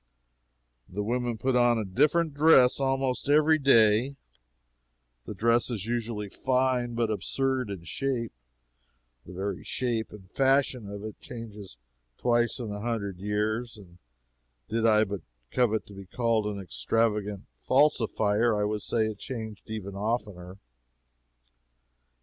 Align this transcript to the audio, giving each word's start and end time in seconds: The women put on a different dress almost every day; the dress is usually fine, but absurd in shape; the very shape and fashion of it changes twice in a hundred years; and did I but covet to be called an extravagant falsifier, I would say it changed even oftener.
The 0.89 1.03
women 1.03 1.37
put 1.37 1.55
on 1.55 1.77
a 1.77 1.85
different 1.85 2.33
dress 2.33 2.79
almost 2.79 3.29
every 3.29 3.59
day; 3.59 4.15
the 5.25 5.35
dress 5.35 5.69
is 5.69 5.85
usually 5.85 6.27
fine, 6.27 6.95
but 6.95 7.11
absurd 7.11 7.69
in 7.69 7.83
shape; 7.83 8.31
the 9.27 9.33
very 9.33 9.63
shape 9.63 10.09
and 10.11 10.27
fashion 10.31 10.89
of 10.89 11.03
it 11.03 11.21
changes 11.21 11.77
twice 12.17 12.57
in 12.57 12.71
a 12.71 12.81
hundred 12.81 13.19
years; 13.19 13.77
and 13.77 13.99
did 14.69 14.87
I 14.87 15.03
but 15.03 15.21
covet 15.51 15.85
to 15.85 15.93
be 15.93 16.07
called 16.07 16.47
an 16.47 16.59
extravagant 16.59 17.45
falsifier, 17.61 18.59
I 18.59 18.63
would 18.63 18.81
say 18.81 19.05
it 19.05 19.19
changed 19.19 19.69
even 19.69 19.93
oftener. 19.93 20.57